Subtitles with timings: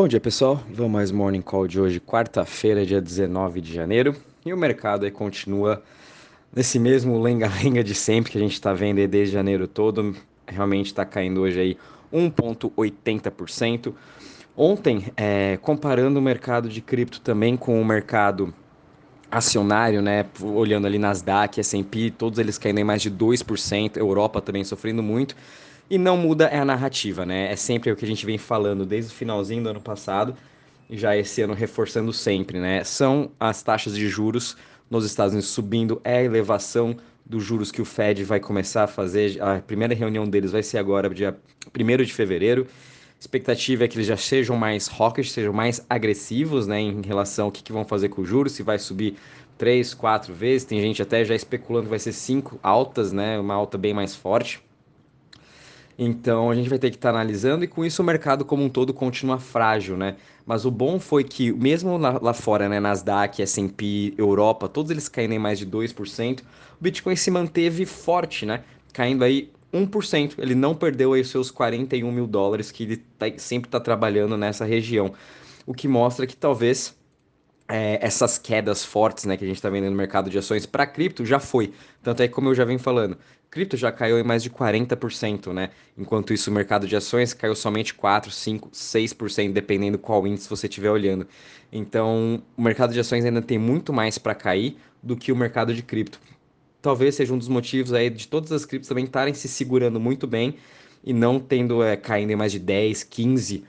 [0.00, 4.16] Bom dia pessoal, vamos mais Morning Call de hoje, quarta-feira, dia 19 de janeiro.
[4.46, 5.82] E o mercado aí continua
[6.56, 10.16] nesse mesmo lenga-lenga de sempre que a gente está vendo aí desde janeiro todo.
[10.46, 11.76] Realmente está caindo hoje aí
[12.10, 13.92] 1,80%.
[14.56, 18.54] Ontem, é, comparando o mercado de cripto também com o mercado
[19.30, 24.64] acionário, né, olhando ali Nasdaq, S&P, todos eles caindo em mais de 2%, Europa também
[24.64, 25.36] sofrendo muito.
[25.90, 27.50] E não muda é a narrativa, né?
[27.50, 30.36] É sempre o que a gente vem falando desde o finalzinho do ano passado
[30.88, 32.84] e já esse ano reforçando sempre, né?
[32.84, 34.56] São as taxas de juros
[34.88, 38.86] nos Estados Unidos subindo, é a elevação dos juros que o Fed vai começar a
[38.86, 39.42] fazer.
[39.42, 41.36] A primeira reunião deles vai ser agora, dia
[41.74, 42.68] 1 de fevereiro.
[42.68, 47.46] A expectativa é que eles já sejam mais hawkish, sejam mais agressivos né, em relação
[47.46, 49.16] ao que, que vão fazer com o juros, se vai subir
[49.58, 50.64] três, quatro vezes.
[50.64, 54.14] Tem gente até já especulando que vai ser cinco altas, né, uma alta bem mais
[54.14, 54.62] forte.
[56.02, 58.64] Então a gente vai ter que estar tá analisando e com isso o mercado como
[58.64, 60.16] um todo continua frágil, né?
[60.46, 65.10] Mas o bom foi que mesmo lá, lá fora, né, Nasdaq, S&P, Europa, todos eles
[65.10, 66.44] caindo em mais de 2%, o
[66.80, 68.64] Bitcoin se manteve forte, né?
[68.94, 70.36] Caindo aí 1%.
[70.38, 74.38] Ele não perdeu aí os seus 41 mil dólares que ele tá, sempre está trabalhando
[74.38, 75.12] nessa região.
[75.66, 76.96] O que mostra que talvez
[77.70, 80.86] é, essas quedas fortes né, que a gente está vendo no mercado de ações para
[80.86, 81.72] cripto já foi.
[82.02, 83.16] Tanto é que, como eu já venho falando,
[83.48, 85.70] cripto já caiu em mais de 40%, né?
[85.96, 90.66] Enquanto isso, o mercado de ações caiu somente 4, 5, 6%, dependendo qual índice você
[90.66, 91.26] estiver olhando.
[91.72, 95.72] Então, o mercado de ações ainda tem muito mais para cair do que o mercado
[95.72, 96.20] de cripto.
[96.82, 100.26] Talvez seja um dos motivos aí de todas as criptos também estarem se segurando muito
[100.26, 100.56] bem
[101.04, 103.62] e não tendo é, caindo em mais de 10, 15%,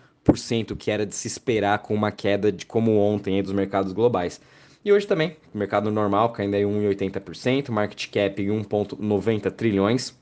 [0.77, 4.39] que era de se esperar com uma queda de como ontem dos mercados globais.
[4.83, 10.17] E hoje também, mercado normal caindo aí 1,80%, market cap 1,90 trilhões,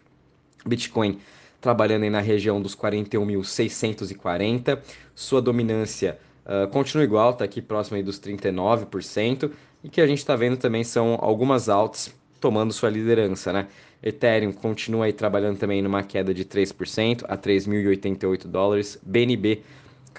[0.65, 1.19] Bitcoin
[1.61, 4.79] trabalhando aí na região dos 41.640,
[5.13, 9.51] sua dominância uh, continua igual, está aqui próximo aí dos 39%,
[9.83, 13.67] e que a gente está vendo também são algumas altas tomando sua liderança, né?
[14.01, 19.61] Ethereum continua aí trabalhando também numa queda de 3% a 3.088 dólares, BNB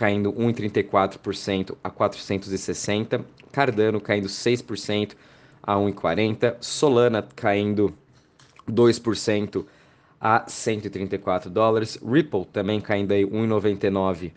[0.01, 3.23] caindo 1,34% a 460,
[3.53, 5.15] Cardano caindo 6%
[5.63, 7.93] a 1,40, Solana caindo
[8.67, 9.67] 2%
[10.19, 14.33] a 134 dólares, Ripple também caindo aí 1,99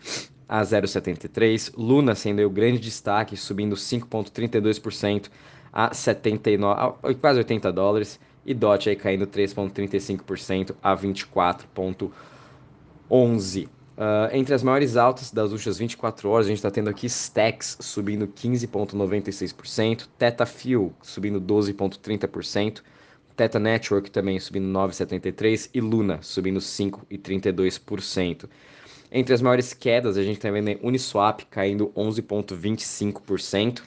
[0.46, 5.30] a 0,73, Luna sendo aí o grande destaque, subindo 5,32%
[5.72, 13.66] a 79, a quase 80 dólares, e DOT aí caindo 3,35% a 24,11
[13.96, 17.76] Uh, entre as maiores altas das últimas 24 horas, a gente está tendo aqui Stacks
[17.80, 22.82] subindo 15,96%, Teta Fuel subindo 12,30%,
[23.36, 28.48] Teta Network também subindo 9,73% e Luna subindo 5,32%.
[29.12, 33.84] Entre as maiores quedas, a gente está vendo Uniswap caindo 11,25% uh,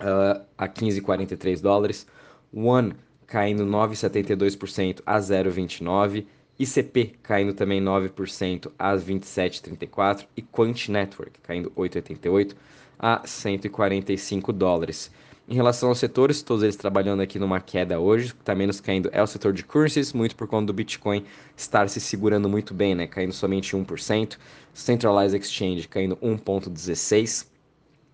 [0.00, 2.04] ah, a 15,43 dólares,
[2.52, 2.94] One
[3.28, 6.26] caindo 9,72% a 0,29
[6.60, 12.54] ICP caindo também 9% a 27,34 e Quant Network caindo 8,88
[12.98, 15.10] a 145 dólares.
[15.48, 18.78] Em relação aos setores, todos eles trabalhando aqui numa queda hoje, o que está menos
[18.78, 21.24] caindo é o setor de currencies, muito por conta do Bitcoin
[21.56, 23.06] estar se segurando muito bem, né?
[23.06, 24.36] caindo somente 1%,
[24.74, 27.46] Centralized Exchange caindo 1,16%,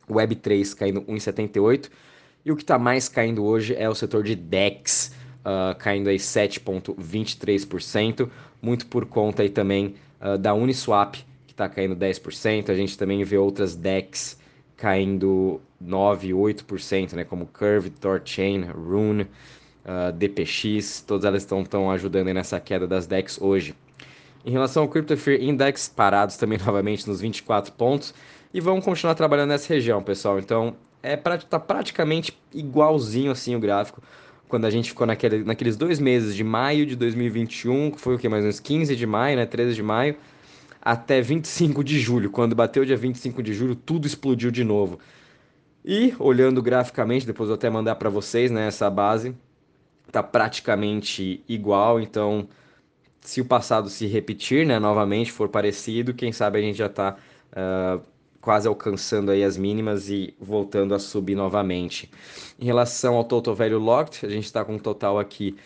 [0.08, 1.90] Web3 caindo 1,78%,
[2.44, 5.12] e o que está mais caindo hoje é o setor de DEX,
[5.46, 8.28] uh, caindo aí 7,23%,
[8.60, 11.14] muito por conta aí também uh, da Uniswap,
[11.46, 12.70] que está caindo 10%.
[12.70, 14.36] A gente também vê outras DEX
[14.76, 19.28] caindo 9, 8%, né, como Curve, Torchain, Rune, uh,
[19.86, 23.74] ah, DPX, todas elas estão ajudando nessa queda das DEX hoje.
[24.44, 28.12] Em relação ao Crypto Fear Index, parados também novamente nos 24 pontos,
[28.52, 30.38] e vamos continuar trabalhando nessa região, pessoal.
[30.38, 34.02] Então, é tá praticamente igualzinho assim o gráfico
[34.48, 38.18] quando a gente ficou naquele, naqueles dois meses de maio de 2021, que foi o
[38.18, 40.16] que, mais ou menos 15 de maio, né, 13 de maio,
[40.80, 42.30] até 25 de julho.
[42.30, 44.98] Quando bateu o dia 25 de julho, tudo explodiu de novo.
[45.84, 49.34] E, olhando graficamente, depois vou até mandar para vocês, né, essa base,
[50.10, 52.48] tá praticamente igual, então
[53.20, 57.16] se o passado se repetir, né, novamente, for parecido, quem sabe a gente já está
[57.52, 58.00] uh,
[58.46, 62.08] quase alcançando aí as mínimas e voltando a subir novamente.
[62.60, 65.56] Em relação ao total value locked, a gente está com um total aqui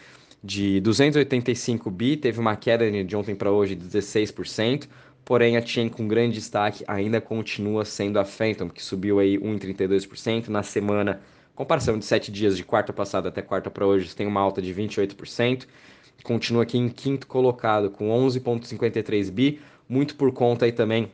[0.43, 4.89] de 285 bi, teve uma queda de ontem para hoje de 16%,
[5.27, 10.49] porém a chain com grande destaque ainda continua sendo a Phantom, que subiu aí 1,32%
[10.49, 11.21] na semana,
[11.55, 14.75] comparação de 7 dias de quarta passada até quarta para hoje, tem uma alta de
[14.75, 15.67] 28%,
[16.25, 21.11] continua aqui em quinto colocado com 11,53 bi, muito por conta aí também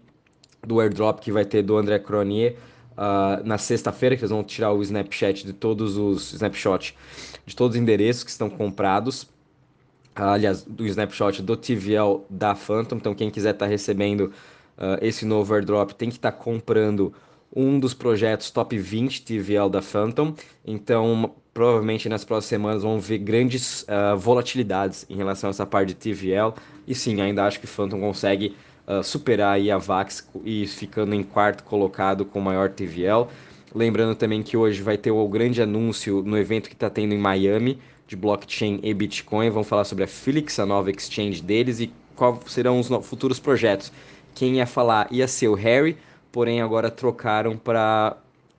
[0.67, 2.57] do airdrop que vai ter do André Cronier
[2.97, 6.97] uh, na sexta-feira, que eles vão tirar o Snapchat de todos os snapshot
[7.47, 9.23] de todos os endereços que estão comprados.
[10.19, 12.97] Uh, aliás, do snapshot do TVL da Phantom.
[12.97, 14.33] Então, quem quiser estar tá recebendo
[14.79, 17.13] uh, esse novo airdrop tem que estar tá comprando
[17.55, 20.35] um dos projetos top 20 TVL da Phantom.
[20.65, 25.89] Então, provavelmente nas próximas semanas vão ver grandes uh, volatilidades em relação a essa parte
[25.89, 26.53] de TVL.
[26.87, 28.55] E sim, ainda acho que Phantom consegue
[28.87, 33.29] uh, superar a VAX e ficando em quarto colocado com maior TVL.
[33.75, 37.19] Lembrando também que hoje vai ter o grande anúncio no evento que está tendo em
[37.19, 39.49] Miami de blockchain e Bitcoin.
[39.49, 43.91] Vão falar sobre a Felix, a nova exchange deles e quais serão os futuros projetos.
[44.35, 45.97] Quem ia falar ia ser o Harry,
[46.31, 48.15] porém agora trocaram para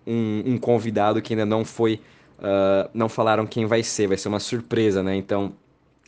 [0.07, 1.99] um, um, convidado que ainda não foi,
[2.39, 5.15] uh, não falaram quem vai ser, vai ser uma surpresa, né?
[5.15, 5.53] Então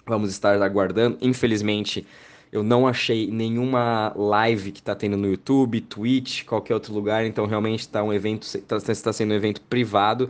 [0.06, 1.18] vamos estar aguardando.
[1.22, 2.06] Infelizmente
[2.52, 7.46] eu não achei nenhuma live que está tendo no YouTube, Twitch, qualquer outro lugar, então
[7.46, 10.30] realmente está um evento, está tá sendo um evento privado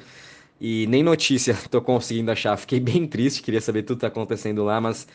[0.59, 2.57] e nem notícia estou conseguindo achar.
[2.57, 5.07] Fiquei bem triste, queria saber tudo que está acontecendo lá, mas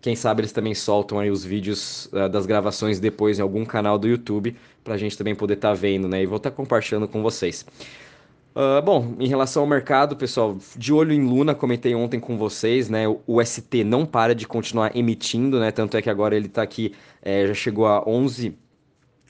[0.00, 3.98] quem sabe eles também soltam aí os vídeos uh, das gravações depois em algum canal
[3.98, 6.22] do YouTube para a gente também poder estar tá vendo, né?
[6.22, 7.66] E vou estar tá compartilhando com vocês.
[8.58, 12.90] Uh, bom, em relação ao mercado, pessoal, de olho em Luna, comentei ontem com vocês,
[12.90, 13.04] né?
[13.24, 15.70] O ST não para de continuar emitindo, né?
[15.70, 18.58] Tanto é que agora ele está aqui, é, já chegou a 11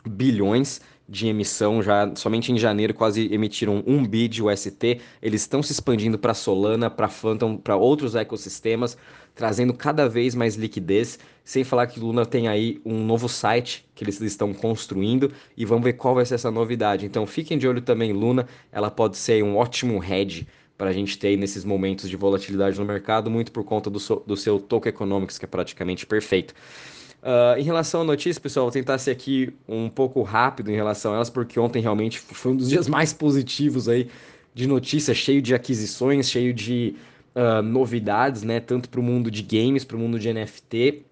[0.09, 5.01] bilhões de emissão, já somente em janeiro quase emitiram um bi de UST.
[5.23, 8.97] Eles estão se expandindo para Solana, para Phantom, para outros ecossistemas,
[9.35, 11.19] trazendo cada vez mais liquidez.
[11.43, 15.85] Sem falar que Luna tem aí um novo site que eles estão construindo e vamos
[15.85, 17.07] ver qual vai ser essa novidade.
[17.07, 20.47] Então fiquem de olho também, Luna, ela pode ser um ótimo hedge
[20.77, 24.23] para a gente ter nesses momentos de volatilidade no mercado, muito por conta do seu,
[24.25, 26.55] do seu token economics, que é praticamente perfeito.
[27.23, 31.13] Uh, em relação à notícia, pessoal, vou tentar ser aqui um pouco rápido em relação
[31.13, 34.09] a elas, porque ontem realmente foi um dos dias mais positivos aí
[34.55, 36.95] de notícias, cheio de aquisições, cheio de
[37.35, 38.61] uh, novidades, né?
[38.61, 41.08] Tanto para o mundo de games, para o mundo de NFT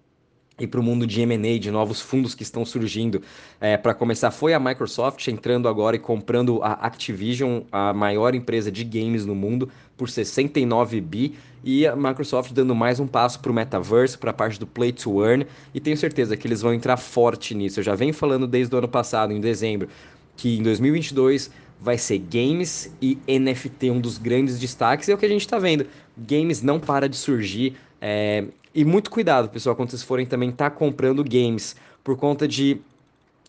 [0.59, 3.21] e para o mundo de M&A, de novos fundos que estão surgindo.
[3.61, 8.71] É, para começar, foi a Microsoft entrando agora e comprando a Activision, a maior empresa
[8.71, 13.51] de games no mundo, por 69 bi, e a Microsoft dando mais um passo para
[13.51, 16.73] o metaverse, para a parte do Play to Earn, e tenho certeza que eles vão
[16.73, 17.79] entrar forte nisso.
[17.79, 19.87] Eu já venho falando desde o ano passado, em dezembro,
[20.35, 25.17] que em 2022 vai ser games e NFT um dos grandes destaques, e é o
[25.17, 25.85] que a gente está vendo.
[26.17, 28.45] Games não para de surgir, é,
[28.77, 32.79] e muito cuidado, pessoal, quando vocês forem também estar tá comprando games, por conta de.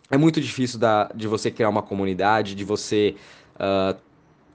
[0.09, 3.15] É muito difícil da, de você criar uma comunidade, de você
[3.53, 3.95] uh,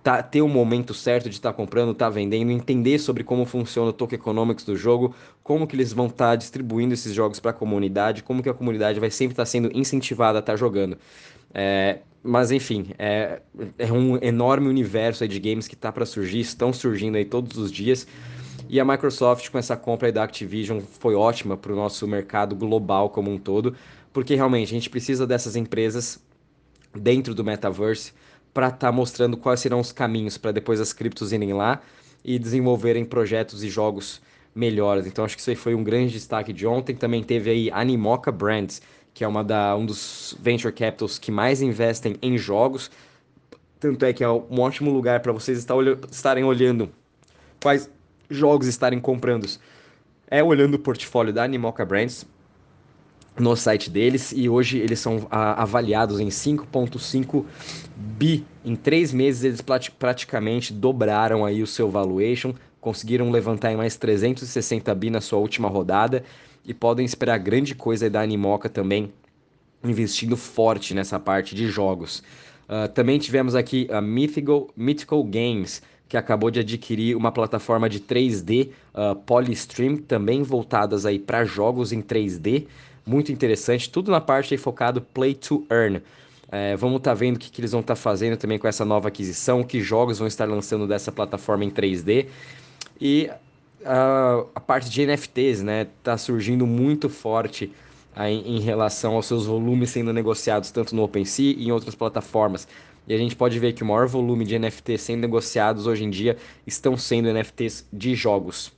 [0.02, 3.22] tá, ter o um momento certo de estar tá comprando, estar tá vendendo, entender sobre
[3.22, 7.14] como funciona o token economics do jogo, como que eles vão estar tá distribuindo esses
[7.14, 10.40] jogos para a comunidade, como que a comunidade vai sempre estar tá sendo incentivada a
[10.40, 10.98] estar tá jogando.
[11.54, 13.40] É, mas enfim, é,
[13.78, 17.70] é um enorme universo de games que está para surgir, estão surgindo aí todos os
[17.70, 18.08] dias.
[18.74, 23.08] E a Microsoft, com essa compra da Activision, foi ótima para o nosso mercado global
[23.08, 23.76] como um todo,
[24.12, 26.18] porque realmente a gente precisa dessas empresas
[26.92, 28.12] dentro do metaverse
[28.52, 31.82] para estar tá mostrando quais serão os caminhos para depois as criptos irem lá
[32.24, 34.20] e desenvolverem projetos e jogos
[34.52, 35.06] melhores.
[35.06, 36.96] Então acho que isso aí foi um grande destaque de ontem.
[36.96, 38.82] Também teve aí Animoca Brands,
[39.14, 42.90] que é uma da, um dos venture capitals que mais investem em jogos.
[43.78, 45.64] Tanto é que é um ótimo lugar para vocês
[46.10, 46.90] estarem olhando
[47.62, 47.88] quais
[48.36, 49.46] jogos estarem comprando
[50.30, 52.26] é olhando o portfólio da Animoca Brands
[53.38, 57.44] no site deles e hoje eles são a, avaliados em 5.5
[57.96, 58.44] bi.
[58.64, 59.60] Em três meses eles
[59.98, 65.68] praticamente dobraram aí o seu valuation, conseguiram levantar em mais 360 bi na sua última
[65.68, 66.24] rodada
[66.64, 69.12] e podem esperar grande coisa da Animoca também
[69.82, 72.22] investindo forte nessa parte de jogos.
[72.64, 78.00] Uh, também tivemos aqui a Mythical, Mythical Games, que acabou de adquirir uma plataforma de
[78.00, 82.66] 3D, uh, Polystream, também voltadas aí para jogos em 3D.
[83.06, 86.00] Muito interessante, tudo na parte aí focado Play to Earn.
[86.50, 88.68] É, vamos estar tá vendo o que, que eles vão estar tá fazendo também com
[88.68, 92.26] essa nova aquisição, que jogos vão estar lançando dessa plataforma em 3D.
[93.00, 93.28] E
[93.80, 97.72] uh, a parte de NFTs, né, está surgindo muito forte
[98.14, 102.68] aí, em relação aos seus volumes sendo negociados tanto no OpenSea e em outras plataformas.
[103.06, 106.10] E a gente pode ver que o maior volume de NFTs sendo negociados hoje em
[106.10, 108.72] dia estão sendo NFTs de jogos.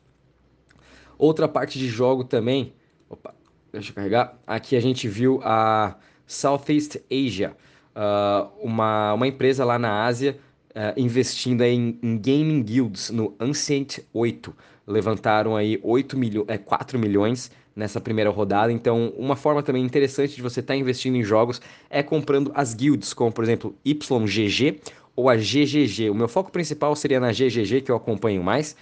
[1.18, 2.72] Outra parte de jogo também,
[3.08, 3.34] opa,
[3.72, 4.36] deixa eu carregar.
[4.46, 7.56] Aqui a gente viu a Southeast Asia,
[7.94, 10.38] uh, uma, uma empresa lá na Ásia
[10.70, 14.54] uh, investindo em, em, gaming guilds no Ancient 8.
[14.86, 18.72] Levantaram aí 8 milho, é, 4 milhões nessa primeira rodada.
[18.72, 22.72] Então, uma forma também interessante de você estar tá investindo em jogos é comprando as
[22.72, 24.80] guilds, como por exemplo YGG
[25.14, 26.10] ou a GGG.
[26.10, 28.74] O meu foco principal seria na GGG, que eu acompanho mais.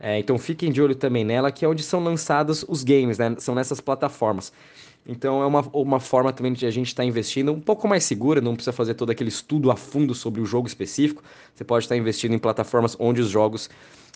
[0.00, 3.36] É, então fiquem de olho também nela, que é onde são lançados os games, né?
[3.38, 4.52] São nessas plataformas.
[5.06, 8.04] Então é uma, uma forma também de a gente estar tá investindo um pouco mais
[8.04, 11.22] segura, não precisa fazer todo aquele estudo a fundo sobre o jogo específico.
[11.54, 13.68] Você pode estar tá investindo em plataformas onde os jogos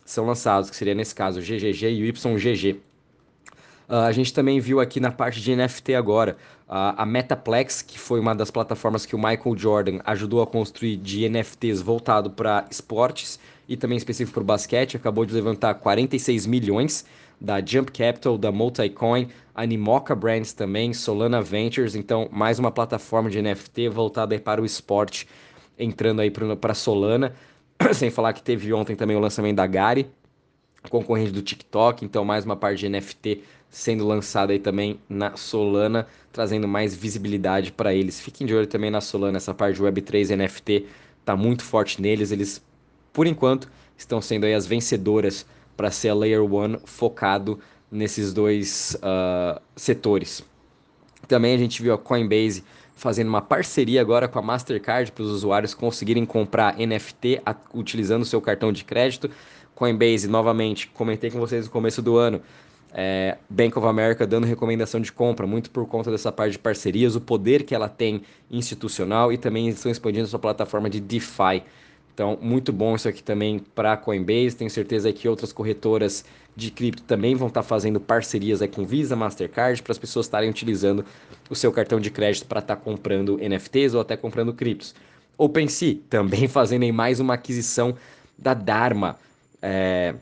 [0.04, 2.80] são lançados, que seria nesse caso GGG e o YGG.
[3.88, 6.36] Uh, a gente também viu aqui na parte de NFT agora
[6.66, 10.96] uh, a Metaplex, que foi uma das plataformas que o Michael Jordan ajudou a construir
[10.96, 13.38] de NFTs voltado para esportes
[13.68, 17.04] e também específico para o basquete, acabou de levantar 46 milhões
[17.40, 23.40] da Jump Capital, da Multicoin, Animoca Brands também, Solana Ventures, então mais uma plataforma de
[23.40, 25.28] NFT voltada para o esporte,
[25.78, 27.34] entrando aí para Solana,
[27.92, 30.10] sem falar que teve ontem também o lançamento da Gari,
[30.88, 33.42] concorrente do TikTok, então mais uma parte de NFT
[33.75, 38.21] sendo lançada aí também na Solana, trazendo mais visibilidade para eles.
[38.21, 40.87] Fiquem de olho também na Solana, essa parte de Web3 e NFT
[41.25, 42.62] tá muito forte neles, eles
[43.12, 45.45] por enquanto estão sendo aí as vencedoras
[45.76, 47.59] para ser a Layer 1 focado
[47.90, 50.45] nesses dois uh, setores.
[51.26, 52.62] Também a gente viu a Coinbase
[52.95, 57.43] fazendo uma parceria agora com a Mastercard para os usuários conseguirem comprar NFT
[57.75, 59.28] utilizando o seu cartão de crédito.
[59.75, 62.40] Coinbase, novamente, comentei com vocês no começo do ano,
[62.96, 67.16] é, Bank of America dando recomendação de compra, muito por conta dessa parte de parcerias,
[67.16, 71.64] o poder que ela tem institucional e também estão expandindo sua plataforma de DeFi.
[72.14, 74.54] Então, muito bom isso aqui também para Coinbase.
[74.54, 76.24] Tenho certeza que outras corretoras
[76.54, 80.26] de cripto também vão estar tá fazendo parcerias aí com Visa, Mastercard, para as pessoas
[80.26, 81.04] estarem utilizando
[81.50, 84.94] o seu cartão de crédito para estar tá comprando NFTs ou até comprando criptos.
[85.36, 87.96] OpenSea também fazendo aí mais uma aquisição
[88.38, 89.18] da Dharma.
[89.60, 90.14] É,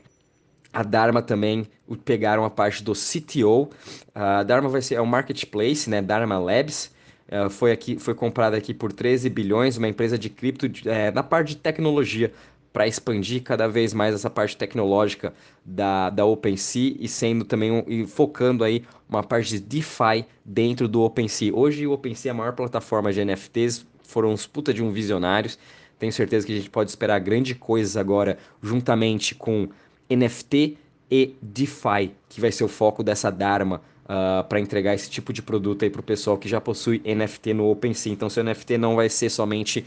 [0.73, 1.67] a Dharma também
[2.05, 3.69] pegaram a parte do CTO.
[4.15, 6.01] A Dharma vai ser é um marketplace, né?
[6.01, 6.91] Dharma Labs.
[7.29, 11.23] Uh, foi aqui foi comprada aqui por 13 bilhões, uma empresa de cripto é, na
[11.23, 12.31] parte de tecnologia
[12.73, 17.85] para expandir cada vez mais essa parte tecnológica da, da OpenSea e sendo também um,
[17.87, 21.55] e focando aí uma parte de DeFi dentro do OpenSea.
[21.55, 25.59] Hoje o OpenSea é a maior plataforma de NFTs, foram uns puta de um visionários.
[25.99, 29.69] Tenho certeza que a gente pode esperar grandes coisas agora juntamente com
[30.11, 30.79] NFT
[31.11, 35.33] e DeFi, que vai ser o foco dessa Dharma uh, ah, para entregar esse tipo
[35.33, 38.13] de produto aí para o pessoal que já possui NFT no OpenSea.
[38.13, 39.85] Então, seu NFT não vai ser somente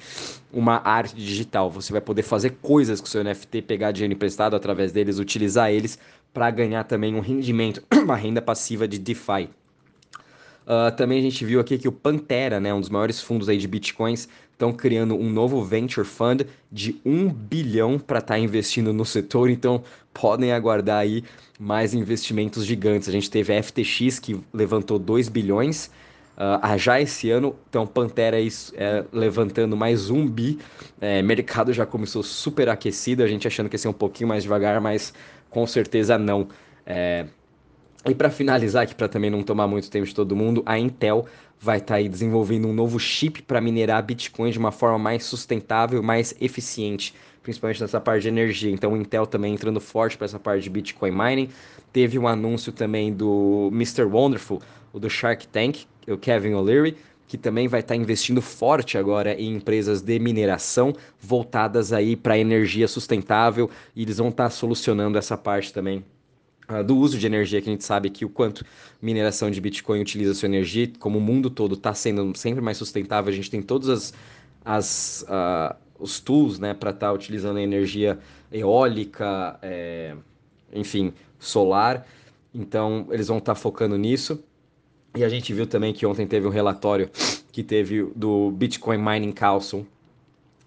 [0.51, 4.91] uma arte digital, você vai poder fazer coisas com seu NFT, pegar dinheiro emprestado através
[4.91, 5.97] deles, utilizar eles
[6.33, 9.49] para ganhar também um rendimento, uma renda passiva de DeFi.
[10.65, 13.57] Uh, também a gente viu aqui que o Pantera, né, um dos maiores fundos aí
[13.57, 18.93] de bitcoins, estão criando um novo venture fund de 1 bilhão para estar tá investindo
[18.93, 19.83] no setor, então
[20.13, 21.23] podem aguardar aí
[21.59, 23.09] mais investimentos gigantes.
[23.09, 25.91] A gente teve a FTX que levantou 2 bilhões
[26.37, 30.57] uh, já esse ano, então Pantera é, levantando mais um bi.
[31.01, 34.43] É, mercado já começou super aquecido, a gente achando que ia ser um pouquinho mais
[34.43, 35.13] devagar, mas
[35.49, 36.47] com certeza não.
[36.85, 37.25] É,
[38.07, 41.25] e para finalizar aqui, para também não tomar muito tempo de todo mundo, a Intel
[41.59, 45.23] vai estar tá aí desenvolvendo um novo chip para minerar Bitcoin de uma forma mais
[45.23, 48.71] sustentável, mais eficiente, principalmente nessa parte de energia.
[48.71, 51.49] Então, o Intel também entrando forte para essa parte de Bitcoin mining.
[51.91, 54.03] Teve um anúncio também do Mr.
[54.03, 54.61] Wonderful,
[54.93, 56.95] o do Shark Tank, o Kevin O'Leary,
[57.27, 62.37] que também vai estar tá investindo forte agora em empresas de mineração voltadas aí para
[62.37, 66.05] energia sustentável e eles vão estar tá solucionando essa parte também
[66.85, 68.65] do uso de energia, que a gente sabe que o quanto
[69.01, 73.31] mineração de Bitcoin utiliza sua energia, como o mundo todo está sendo sempre mais sustentável,
[73.31, 74.13] a gente tem todos as,
[74.63, 78.17] as, uh, os tools né, para estar tá utilizando a energia
[78.51, 80.15] eólica, é,
[80.73, 82.07] enfim, solar.
[82.53, 84.43] Então, eles vão estar tá focando nisso.
[85.15, 87.09] E a gente viu também que ontem teve um relatório
[87.51, 89.85] que teve do Bitcoin Mining Council,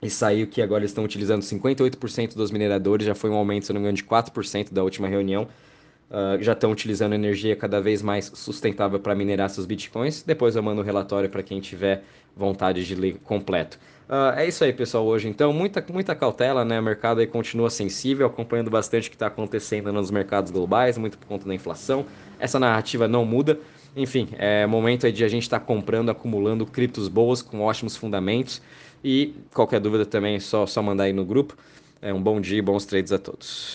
[0.00, 3.72] e saiu que agora eles estão utilizando 58% dos mineradores, já foi um aumento, se
[3.72, 5.48] não me engano, de 4% da última reunião
[6.10, 10.22] uh, já estão utilizando energia cada vez mais sustentável para minerar seus bitcoins.
[10.22, 12.02] Depois eu mando o um relatório para quem tiver
[12.36, 13.78] vontade de ler completo.
[14.08, 15.28] Uh, é isso aí, pessoal, hoje.
[15.28, 16.80] Então, muita, muita cautela, né?
[16.80, 21.18] O mercado aí continua sensível, acompanhando bastante o que está acontecendo nos mercados globais, muito
[21.18, 22.06] por conta da inflação.
[22.38, 23.58] Essa narrativa não muda.
[23.94, 27.96] Enfim, é momento aí de a gente estar tá comprando, acumulando criptos boas, com ótimos
[27.96, 28.62] fundamentos.
[29.04, 31.54] E qualquer dúvida também é só, só mandar aí no grupo.
[32.00, 33.66] É um bom dia e bons trades a todos.